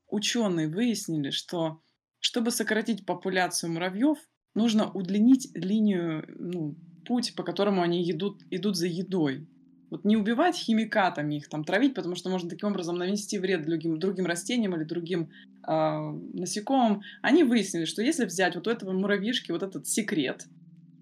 [0.08, 1.82] ученые выяснили, что
[2.20, 4.18] чтобы сократить популяцию муравьев,
[4.56, 9.48] нужно удлинить линию, ну, путь, по которому они идут, идут за едой.
[9.90, 14.00] Вот не убивать химикатами их там травить, потому что можно таким образом нанести вред другим,
[14.00, 15.30] другим растениям или другим
[15.64, 17.02] а, насекомым.
[17.22, 20.48] Они выяснили, что если взять вот у этого муравьишки вот этот секрет,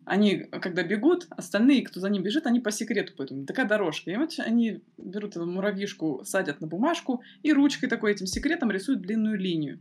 [0.06, 3.46] они, когда бегут, остальные, кто за ним бежит, они по секрету пойдут.
[3.48, 4.12] Такая дорожка.
[4.12, 9.02] И вот они берут эту муравьишку, садят на бумажку и ручкой такой этим секретом рисуют
[9.02, 9.80] длинную линию.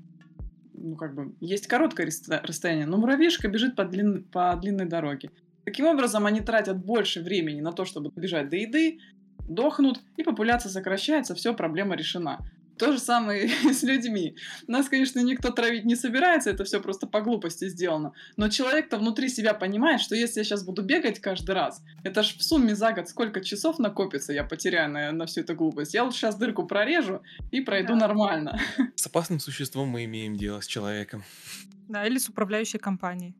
[0.74, 5.30] Ну, как бы, есть короткое расстояние, но муравьишка бежит по, длин- по длинной дороге.
[5.64, 8.98] Таким образом, они тратят больше времени на то, чтобы добежать до еды,
[9.48, 12.38] дохнут, и популяция сокращается, все, проблема решена.
[12.78, 14.34] То же самое и с людьми.
[14.66, 18.12] Нас, конечно, никто травить не собирается, это все просто по глупости сделано.
[18.36, 22.34] Но человек-то внутри себя понимает, что если я сейчас буду бегать каждый раз, это ж
[22.34, 25.94] в сумме за год сколько часов накопится, я потеряю на, на всю эту глупость.
[25.94, 27.20] Я лучше сейчас дырку прорежу
[27.52, 28.06] и пройду Да.
[28.08, 28.58] нормально.
[28.96, 31.22] С опасным существом мы имеем дело с человеком.
[31.88, 33.36] Да, или с управляющей компанией.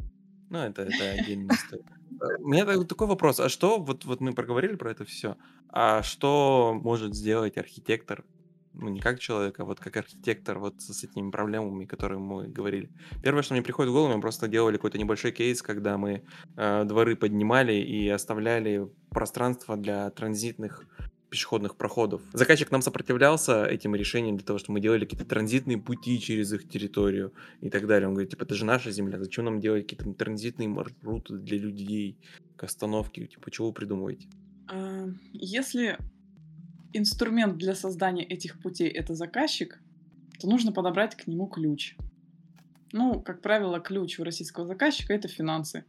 [0.51, 1.85] Ну, это, это отдельная история.
[2.23, 3.41] Э, У меня так- такой вопрос.
[3.41, 5.37] А что, вот, вот мы проговорили про это все,
[5.69, 8.25] а что может сделать архитектор,
[8.75, 12.91] ну, не как человек, а вот как архитектор вот с этими проблемами, которые мы говорили?
[13.23, 16.23] Первое, что мне приходит в голову, мы просто делали какой-то небольшой кейс, когда мы
[16.57, 20.87] э, дворы поднимали и оставляли пространство для транзитных
[21.33, 22.21] пешеходных проходов.
[22.35, 26.69] Заказчик нам сопротивлялся этим решением для того, что мы делали какие-то транзитные пути через их
[26.69, 28.07] территорию и так далее.
[28.07, 32.19] Он говорит, типа, это же наша земля, зачем нам делать какие-то транзитные маршруты для людей
[32.57, 33.27] к остановке?
[33.27, 34.29] Типа, чего вы придумываете?
[34.69, 35.97] А, Если
[36.93, 39.81] инструмент для создания этих путей это заказчик,
[40.39, 41.97] то нужно подобрать к нему ключ.
[42.93, 45.87] Ну, как правило, ключ у российского заказчика это финансы.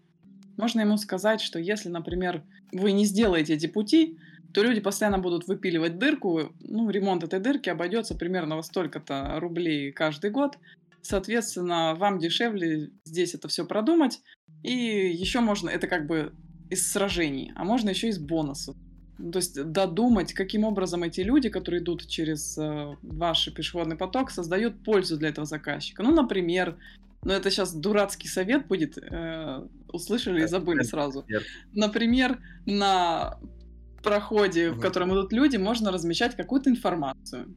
[0.56, 4.18] Можно ему сказать, что если, например, вы не сделаете эти пути,
[4.54, 6.54] то люди постоянно будут выпиливать дырку.
[6.62, 10.58] Ну, ремонт этой дырки обойдется примерно во столько-то рублей каждый год.
[11.02, 14.22] Соответственно, вам дешевле здесь это все продумать.
[14.62, 16.34] И еще можно, это как бы
[16.70, 18.76] из сражений, а можно еще из бонусов.
[19.18, 24.32] Ну, То есть додумать, каким образом эти люди, которые идут через э, ваш пешеходный поток,
[24.32, 26.04] создают пользу для этого заказчика.
[26.04, 26.78] Ну, например,
[27.24, 31.22] ну это сейчас дурацкий совет будет, э, услышали и забыли сразу.
[31.22, 31.44] Например.
[31.74, 33.40] Например, на
[34.04, 37.56] проходе, в котором идут люди, можно размещать какую-то информацию.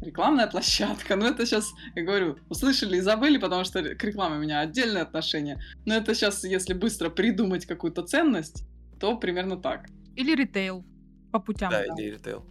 [0.00, 1.16] Рекламная площадка.
[1.16, 5.02] Ну, это сейчас, я говорю, услышали и забыли, потому что к рекламе у меня отдельное
[5.02, 5.60] отношение.
[5.86, 8.64] Но это сейчас, если быстро придумать какую-то ценность,
[9.00, 9.86] то примерно так.
[10.14, 10.84] Или ритейл
[11.32, 11.70] по путям.
[11.70, 12.44] Да, или ритейл.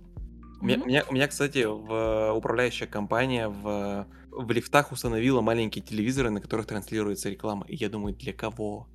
[0.59, 5.83] У меня, у меня- у меня, кстати, в управляющая компания в, в лифтах установила маленькие
[5.83, 7.65] телевизоры, на которых транслируется реклама.
[7.69, 8.87] И я думаю, для кого?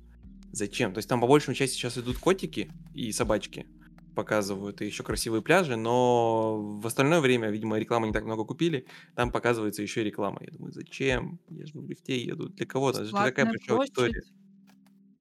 [0.51, 0.93] Зачем?
[0.93, 3.65] То есть там по большей части сейчас идут котики и собачки
[4.13, 8.85] показывают, и еще красивые пляжи, но в остальное время, видимо, рекламы не так много купили,
[9.15, 10.39] там показывается еще и реклама.
[10.41, 11.39] Я думаю, зачем?
[11.49, 12.49] Я же в лифте еду.
[12.49, 12.91] Для кого?
[12.91, 13.85] Это же такая аудитория.
[13.87, 14.33] площадь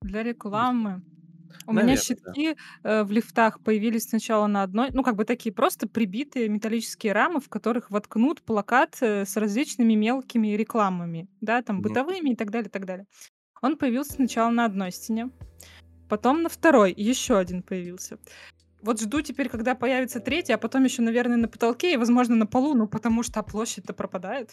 [0.03, 1.03] для рекламы.
[1.67, 2.35] У меня Наверно, да.
[2.35, 7.13] щитки э, в лифтах появились сначала на одной, ну, как бы такие просто прибитые металлические
[7.13, 11.83] рамы, в которых воткнут плакат э, с различными мелкими рекламами, да, там Мгм.
[11.83, 13.07] бытовыми и так далее, и так далее.
[13.61, 15.31] Он появился сначала на одной стене,
[16.09, 18.19] потом на второй, еще один появился.
[18.83, 22.47] Вот жду теперь, когда появится третий, а потом еще, наверное, на потолке и, возможно, на
[22.47, 24.51] полу, ну, потому что площадь-то пропадает.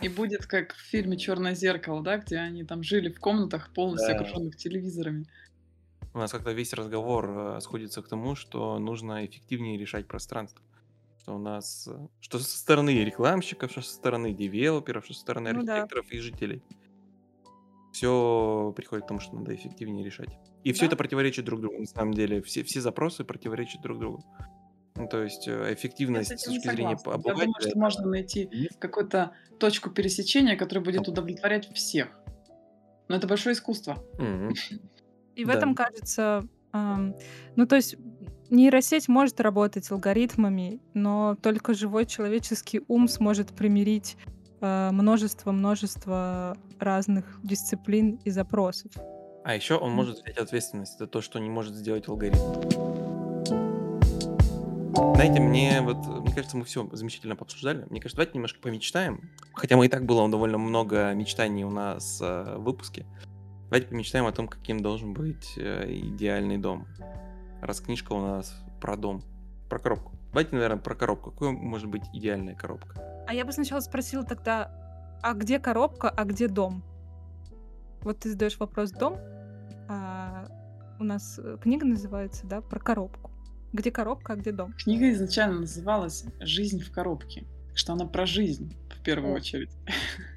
[0.00, 4.14] И будет как в фильме Черное зеркало, да, где они там жили в комнатах, полностью
[4.14, 4.20] Да.
[4.20, 5.26] окруженных телевизорами.
[6.14, 10.64] У нас как-то весь разговор э, сходится к тому, что нужно эффективнее решать пространство.
[11.20, 15.52] Что у нас, э, что со стороны рекламщиков, что со стороны девелоперов, что со стороны
[15.52, 15.74] Ну да.
[15.74, 16.62] архитекторов и жителей.
[17.92, 20.38] Все приходит к тому, что надо эффективнее решать.
[20.68, 20.86] И все Да.
[20.88, 21.78] это противоречит друг другу.
[21.78, 24.24] На самом деле, все, все запросы противоречат друг другу.
[24.96, 27.70] Ну, то есть э, эффективность с точки зрения по- Я думаю, обывателя.
[27.70, 32.08] что можно найти какую-то точку пересечения, которая будет удовлетворять всех.
[33.08, 33.96] Но это большое искусство.
[35.36, 35.54] И в Да.
[35.54, 37.96] этом кажется, ну то есть
[38.50, 44.16] нейросеть может работать алгоритмами, но только живой человеческий ум сможет примирить
[44.60, 48.90] э, множество-множество разных дисциплин и запросов.
[49.48, 52.36] А еще он может взять ответственность за то, что не может сделать алгоритм.
[55.14, 57.86] Знаете, мне вот, мне кажется, мы все замечательно пообсуждали.
[57.88, 59.30] Мне кажется, давайте немножко помечтаем.
[59.54, 63.06] Хотя мы и так было довольно много мечтаний у нас э, в выпуске.
[63.70, 66.86] Давайте помечтаем о том, каким должен быть э, идеальный дом.
[67.62, 69.22] Раз книжка у нас про дом,
[69.70, 70.12] про коробку.
[70.28, 71.30] Давайте, наверное, про коробку.
[71.30, 73.24] Какой может быть идеальная коробка?
[73.26, 74.70] А я бы сначала спросила тогда,
[75.22, 76.82] а где коробка, а где дом?
[78.02, 79.18] Вот ты задаешь вопрос дом,
[79.88, 80.46] а
[81.00, 83.30] у нас э, книга называется, да, про коробку.
[83.72, 84.72] Где коробка, а где дом?
[84.74, 89.70] Книга изначально называлась «Жизнь в коробке», что она про жизнь в первую очередь.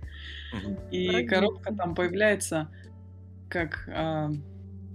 [0.92, 2.70] И коробка там появляется
[3.50, 4.32] как а,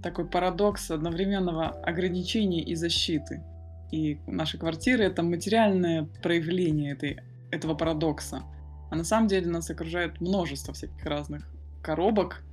[0.03, 3.43] такой парадокс одновременного ограничения и защиты.
[3.91, 7.19] И наши квартиры— это материальное проявление этой,
[7.51, 8.43] этого парадокса.
[8.89, 11.47] А на самом деле нас окружает множество всяких разных
[11.81, 12.43] коробок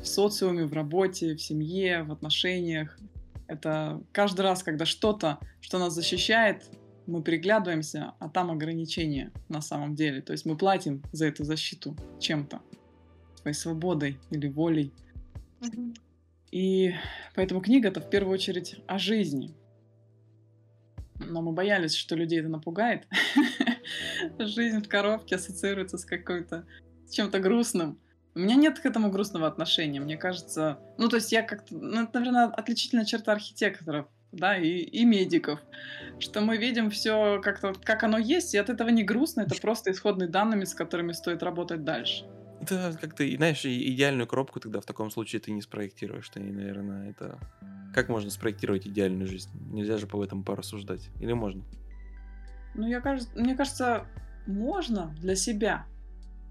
[0.00, 2.98] в социуме, в работе, в семье, в отношениях.
[3.46, 6.70] Это каждый раз, когда что-то, что нас защищает,
[7.06, 10.22] мы приглядываемся, а там ограничения на самом деле.
[10.22, 12.60] То есть мы платим за эту защиту чем-то,
[13.40, 14.92] своей свободой или волей.
[15.60, 15.96] Mm-hmm.
[16.52, 16.94] И
[17.34, 19.54] поэтому книга это в первую очередь о жизни.
[21.16, 23.06] Но мы боялись, что людей это напугает.
[24.38, 26.66] Жизнь в коробке ассоциируется с какой-то
[27.06, 27.98] с чем-то грустным.
[28.34, 30.00] У меня нет к этому грустного отношения.
[30.00, 34.78] Мне кажется, ну то есть я как-то, ну, это, наверное, отличительная черта архитекторов, да, и,
[34.78, 35.60] и медиков,
[36.20, 39.90] что мы видим все как-то, как оно есть, и от этого не грустно, это просто
[39.90, 42.24] исходные данными, с которыми стоит работать дальше.
[42.60, 46.28] Это как-то, знаешь, идеальную коробку тогда в таком случае ты не спроектируешь.
[46.28, 47.38] Ты, наверное, это...
[47.94, 49.50] Как можно спроектировать идеальную жизнь?
[49.72, 51.08] Нельзя же по этому порассуждать.
[51.20, 51.64] Или можно?
[52.74, 54.06] Ну, я кажется, мне кажется,
[54.46, 55.86] можно для себя.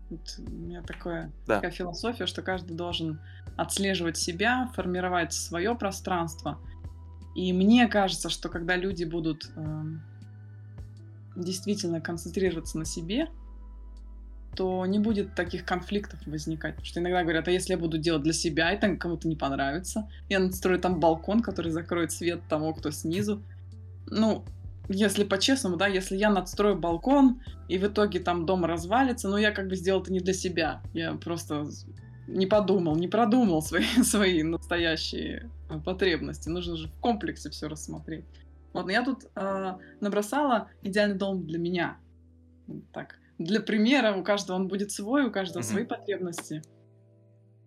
[0.09, 1.55] Вот у меня такое, да.
[1.55, 3.19] такая философия, что каждый должен
[3.57, 6.59] отслеживать себя, формировать свое пространство.
[7.35, 9.83] И мне кажется, что когда люди будут э,
[11.35, 13.29] действительно концентрироваться на себе,
[14.55, 16.75] то не будет таких конфликтов возникать.
[16.75, 20.09] Потому что иногда говорят, а если я буду делать для себя, это кому-то не понравится,
[20.27, 23.43] я настрою там балкон, который закроет свет тому, кто снизу.
[24.07, 24.43] Ну,
[24.89, 29.51] если по-честному, да, если я надстрою балкон, и в итоге там дом развалится, ну, я
[29.51, 30.81] как бы сделал это не для себя.
[30.93, 31.67] Я просто
[32.27, 36.49] не подумал, не продумал свои, свои настоящие э, потребности.
[36.49, 38.25] Нужно же в комплексе все рассмотреть.
[38.73, 41.97] Вот, но я тут э, набросала идеальный дом для меня.
[42.91, 45.71] Так, для примера, у каждого он будет свой, у каждого mm-hmm.
[45.71, 46.61] свои потребности.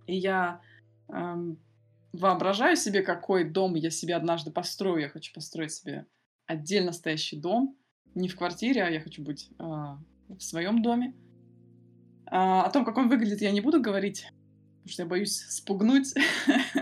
[0.07, 0.61] И я
[1.09, 1.59] эм,
[2.13, 5.03] воображаю себе, какой дом я себе однажды построю.
[5.03, 6.07] Я хочу построить себе
[6.47, 7.77] отдельно стоящий дом.
[8.15, 11.15] Не в квартире, а я хочу быть э, в своем доме.
[12.27, 14.27] А, о том, как он выглядит, я не буду говорить,
[14.83, 16.15] потому что я боюсь спугнуть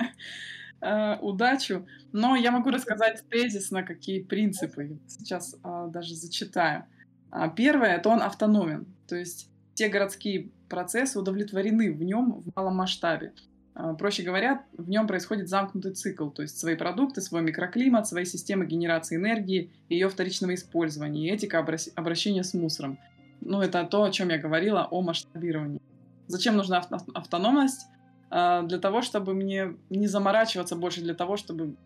[0.80, 1.86] э, удачу.
[2.12, 4.98] Но я могу рассказать тезисно, какие принципы.
[5.06, 6.84] Сейчас э, даже зачитаю.
[7.30, 12.76] А первое, это он автономен, то есть те городские процессы удовлетворены в нем в малом
[12.76, 13.32] масштабе.
[13.74, 18.24] А, проще говоря, в нем происходит замкнутый цикл, то есть свои продукты, свой микроклимат, свои
[18.24, 22.98] системы генерации энергии, ее вторичного использования и этика обращения с мусором.
[23.40, 25.80] Ну, это то, о чем я говорила, о масштабировании.
[26.26, 26.82] Зачем нужна
[27.14, 27.86] автономность?
[28.30, 31.76] А, для того, чтобы мне не заморачиваться больше, для того, чтобы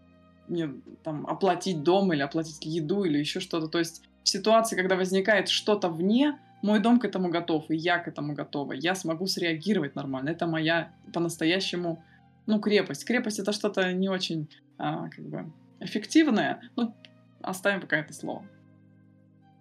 [0.48, 0.70] мне
[1.02, 3.68] там оплатить дом или оплатить еду или еще что-то.
[3.68, 7.98] То есть в ситуации, когда возникает что-то вне, мой дом к этому готов, и я
[7.98, 8.72] к этому готова.
[8.72, 10.30] Я смогу среагировать нормально.
[10.30, 12.02] Это моя по-настоящему,
[12.46, 13.04] ну, крепость.
[13.04, 14.48] Крепость это что-то не очень,
[14.78, 16.62] а, как бы, эффективное.
[16.74, 16.94] Ну,
[17.42, 18.46] оставим пока это слово.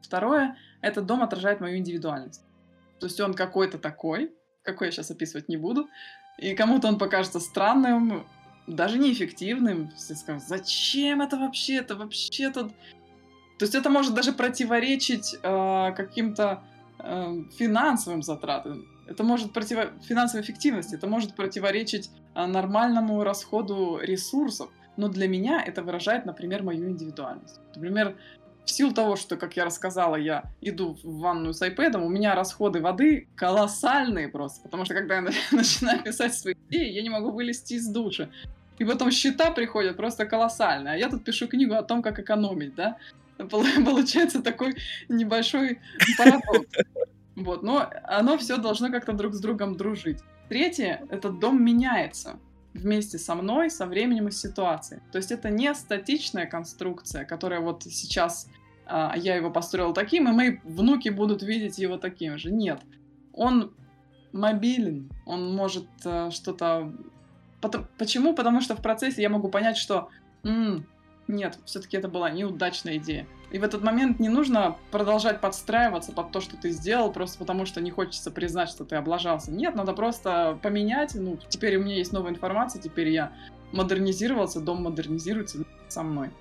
[0.02, 2.42] Второе, этот дом отражает мою индивидуальность.
[3.02, 5.90] То есть он какой-то такой, какой я сейчас описывать не буду,
[6.38, 8.26] и кому-то он покажется странным,
[8.66, 9.92] даже неэффективным.
[9.98, 11.76] Все скажут, зачем это вообще?
[11.76, 12.72] Это вообще тут
[13.60, 16.64] то есть это может даже противоречить э, каким-то
[17.00, 18.86] финансовым затратам.
[19.08, 19.78] Это может против...
[20.04, 24.70] финансовой эффективности, это может противоречить э, нормальному расходу ресурсов.
[24.96, 27.60] Но для меня это выражает, например, мою индивидуальность.
[27.76, 28.16] Например,
[28.66, 32.36] в силу того, что, как я рассказала, я иду в ванную с iPad, у меня
[32.36, 37.32] расходы воды колоссальные просто, потому что когда я начинаю писать свои идеи, я не могу
[37.32, 38.30] вылезти из душа.
[38.80, 40.94] И потом счета приходят просто колоссальные.
[40.94, 42.98] А я тут пишу книгу о том, как экономить, да.
[43.86, 44.76] Получается такой
[45.10, 45.80] небольшой
[46.18, 46.68] парадокс.
[47.36, 50.20] Вот, но оно все должно как-то друг с другом дружить.
[50.50, 52.40] Третье, этот дом меняется
[52.74, 55.02] вместе со мной, со временем и ситуацией.
[55.12, 58.48] То есть это не статичная конструкция, которая вот сейчас
[58.86, 62.52] а, я его построил таким, и мои внуки будут видеть его таким же.
[62.52, 62.82] Нет.
[63.32, 63.74] Он
[64.32, 66.94] мобилен, он может а, что-то...
[67.62, 67.88] Потом...
[67.98, 68.34] Почему?
[68.34, 70.10] Потому что в процессе я могу понять, что
[70.44, 70.86] м-м,
[71.28, 73.26] нет, все-таки это была неудачная идея.
[73.52, 77.66] И в этот момент не нужно продолжать подстраиваться под то, что ты сделал, просто потому
[77.66, 79.52] что не хочется признать, что ты облажался.
[79.52, 81.16] Нет, надо просто поменять.
[81.16, 83.32] Ну, теперь у меня есть новая информация, теперь я
[83.72, 86.32] модернизировался, дом модернизируется со мной.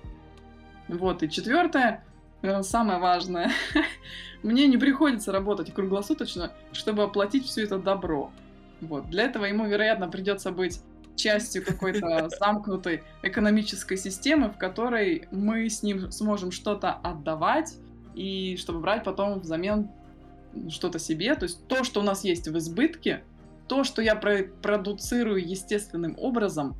[0.87, 2.03] Вот, и четвертое,
[2.41, 3.51] наверное, самое важное.
[4.43, 8.31] Мне не приходится работать круглосуточно, чтобы оплатить все это добро.
[8.81, 9.09] Вот.
[9.09, 10.81] Для этого ему, вероятно, придется быть
[11.15, 17.75] частью какой-то замкнутой экономической системы, в которой мы с ним сможем что-то отдавать,
[18.15, 19.89] и чтобы брать потом взамен
[20.69, 21.35] что-то себе.
[21.35, 23.23] То есть то, что у нас есть в избытке,
[23.67, 26.75] то, что я про продуцирую естественным образом,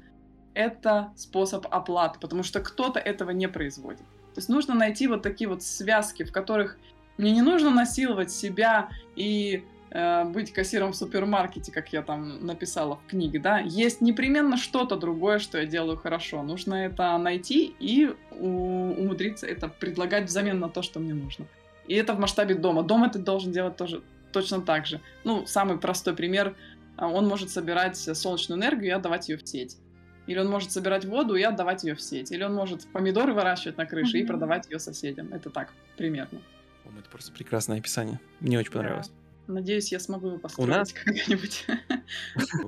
[0.54, 4.06] это способ оплаты, потому что кто-то этого не производит.
[4.34, 6.78] То есть нужно найти вот такие вот связки, в которых
[7.18, 9.64] мне не нужно насиловать себя и
[9.94, 13.60] э, быть кассиром в супермаркете, как я там написала в книге, да.
[13.60, 16.44] Есть непременно что-то другое, что я делаю хорошо.
[16.44, 21.46] Нужно это найти и умудриться это предлагать взамен на то, что мне нужно.
[21.88, 22.84] И это в масштабе дома.
[22.84, 25.00] Дом это должен делать тоже точно так же.
[25.24, 26.56] Ну, самый простой пример.
[26.98, 29.78] А, он может собирать солнечную энергию и отдавать ее в сеть.
[30.26, 32.32] Или он может собирать воду и отдавать ее в сеть.
[32.32, 34.22] Или он может помидоры выращивать на крыше mm-hmm.
[34.22, 35.34] и продавать ее соседям.
[35.34, 36.42] Это так, примерно.
[36.98, 38.20] Это просто прекрасное описание.
[38.40, 39.08] Мне очень понравилось.
[39.08, 39.23] Да.
[39.48, 40.94] Надеюсь, я смогу его построить У нас?
[41.06, 41.66] когда-нибудь.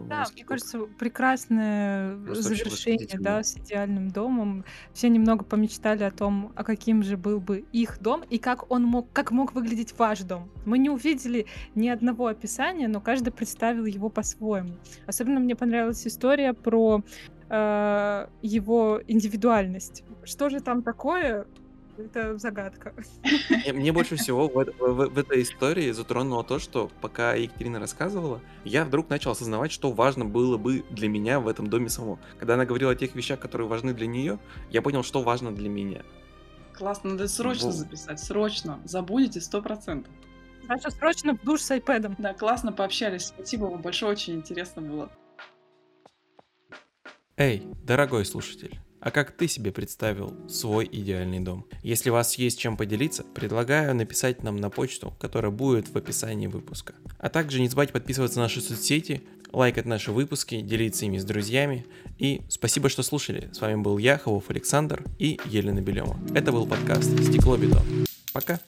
[0.07, 4.65] Да, мне кажется, прекрасное завершение, да, с идеальным домом.
[4.93, 8.84] Все немного помечтали о том, а каким же был бы их дом и как он
[8.84, 10.49] мог, как мог выглядеть ваш дом.
[10.65, 11.45] Мы не увидели
[11.76, 14.76] ни одного описания, но каждый представил его по-своему.
[15.05, 17.03] Особенно мне понравилась история про
[17.49, 20.03] э, его индивидуальность.
[20.23, 21.45] Что же там такое?
[21.97, 22.93] Это загадка.
[23.73, 28.83] Мне больше всего в, в, в этой истории затронуло то, что пока Екатерина рассказывала, я
[28.83, 32.19] вдруг начал осознавать, что важно было бы для меня в этом доме само.
[32.37, 34.39] Когда она говорила о тех вещах, которые важны для нее,
[34.71, 36.03] я понял, что важно для меня.
[36.73, 37.75] Классно, надо срочно вот.
[37.75, 38.79] записать, срочно.
[38.83, 40.11] Забудете сто процентов.
[40.67, 42.15] Саша, срочно в душ с айпэдом.
[42.17, 43.27] Да, классно пообщались.
[43.27, 45.09] Спасибо вам большое, очень интересно было.
[47.37, 51.67] Эй, дорогой слушатель, а как ты себе представил свой идеальный дом?
[51.83, 56.47] Если у вас есть чем поделиться, предлагаю написать нам на почту, которая будет в описании
[56.47, 56.95] выпуска.
[57.19, 61.85] А также не забывайте подписываться на наши соцсети, лайкать наши выпуски, делиться ими с друзьями.
[62.17, 63.47] И спасибо, что слушали.
[63.53, 66.17] С вами был я, Хавов Александр и Елена Белева.
[66.33, 67.85] Это был подкаст «Стекло Бетон».
[68.33, 68.59] Пока!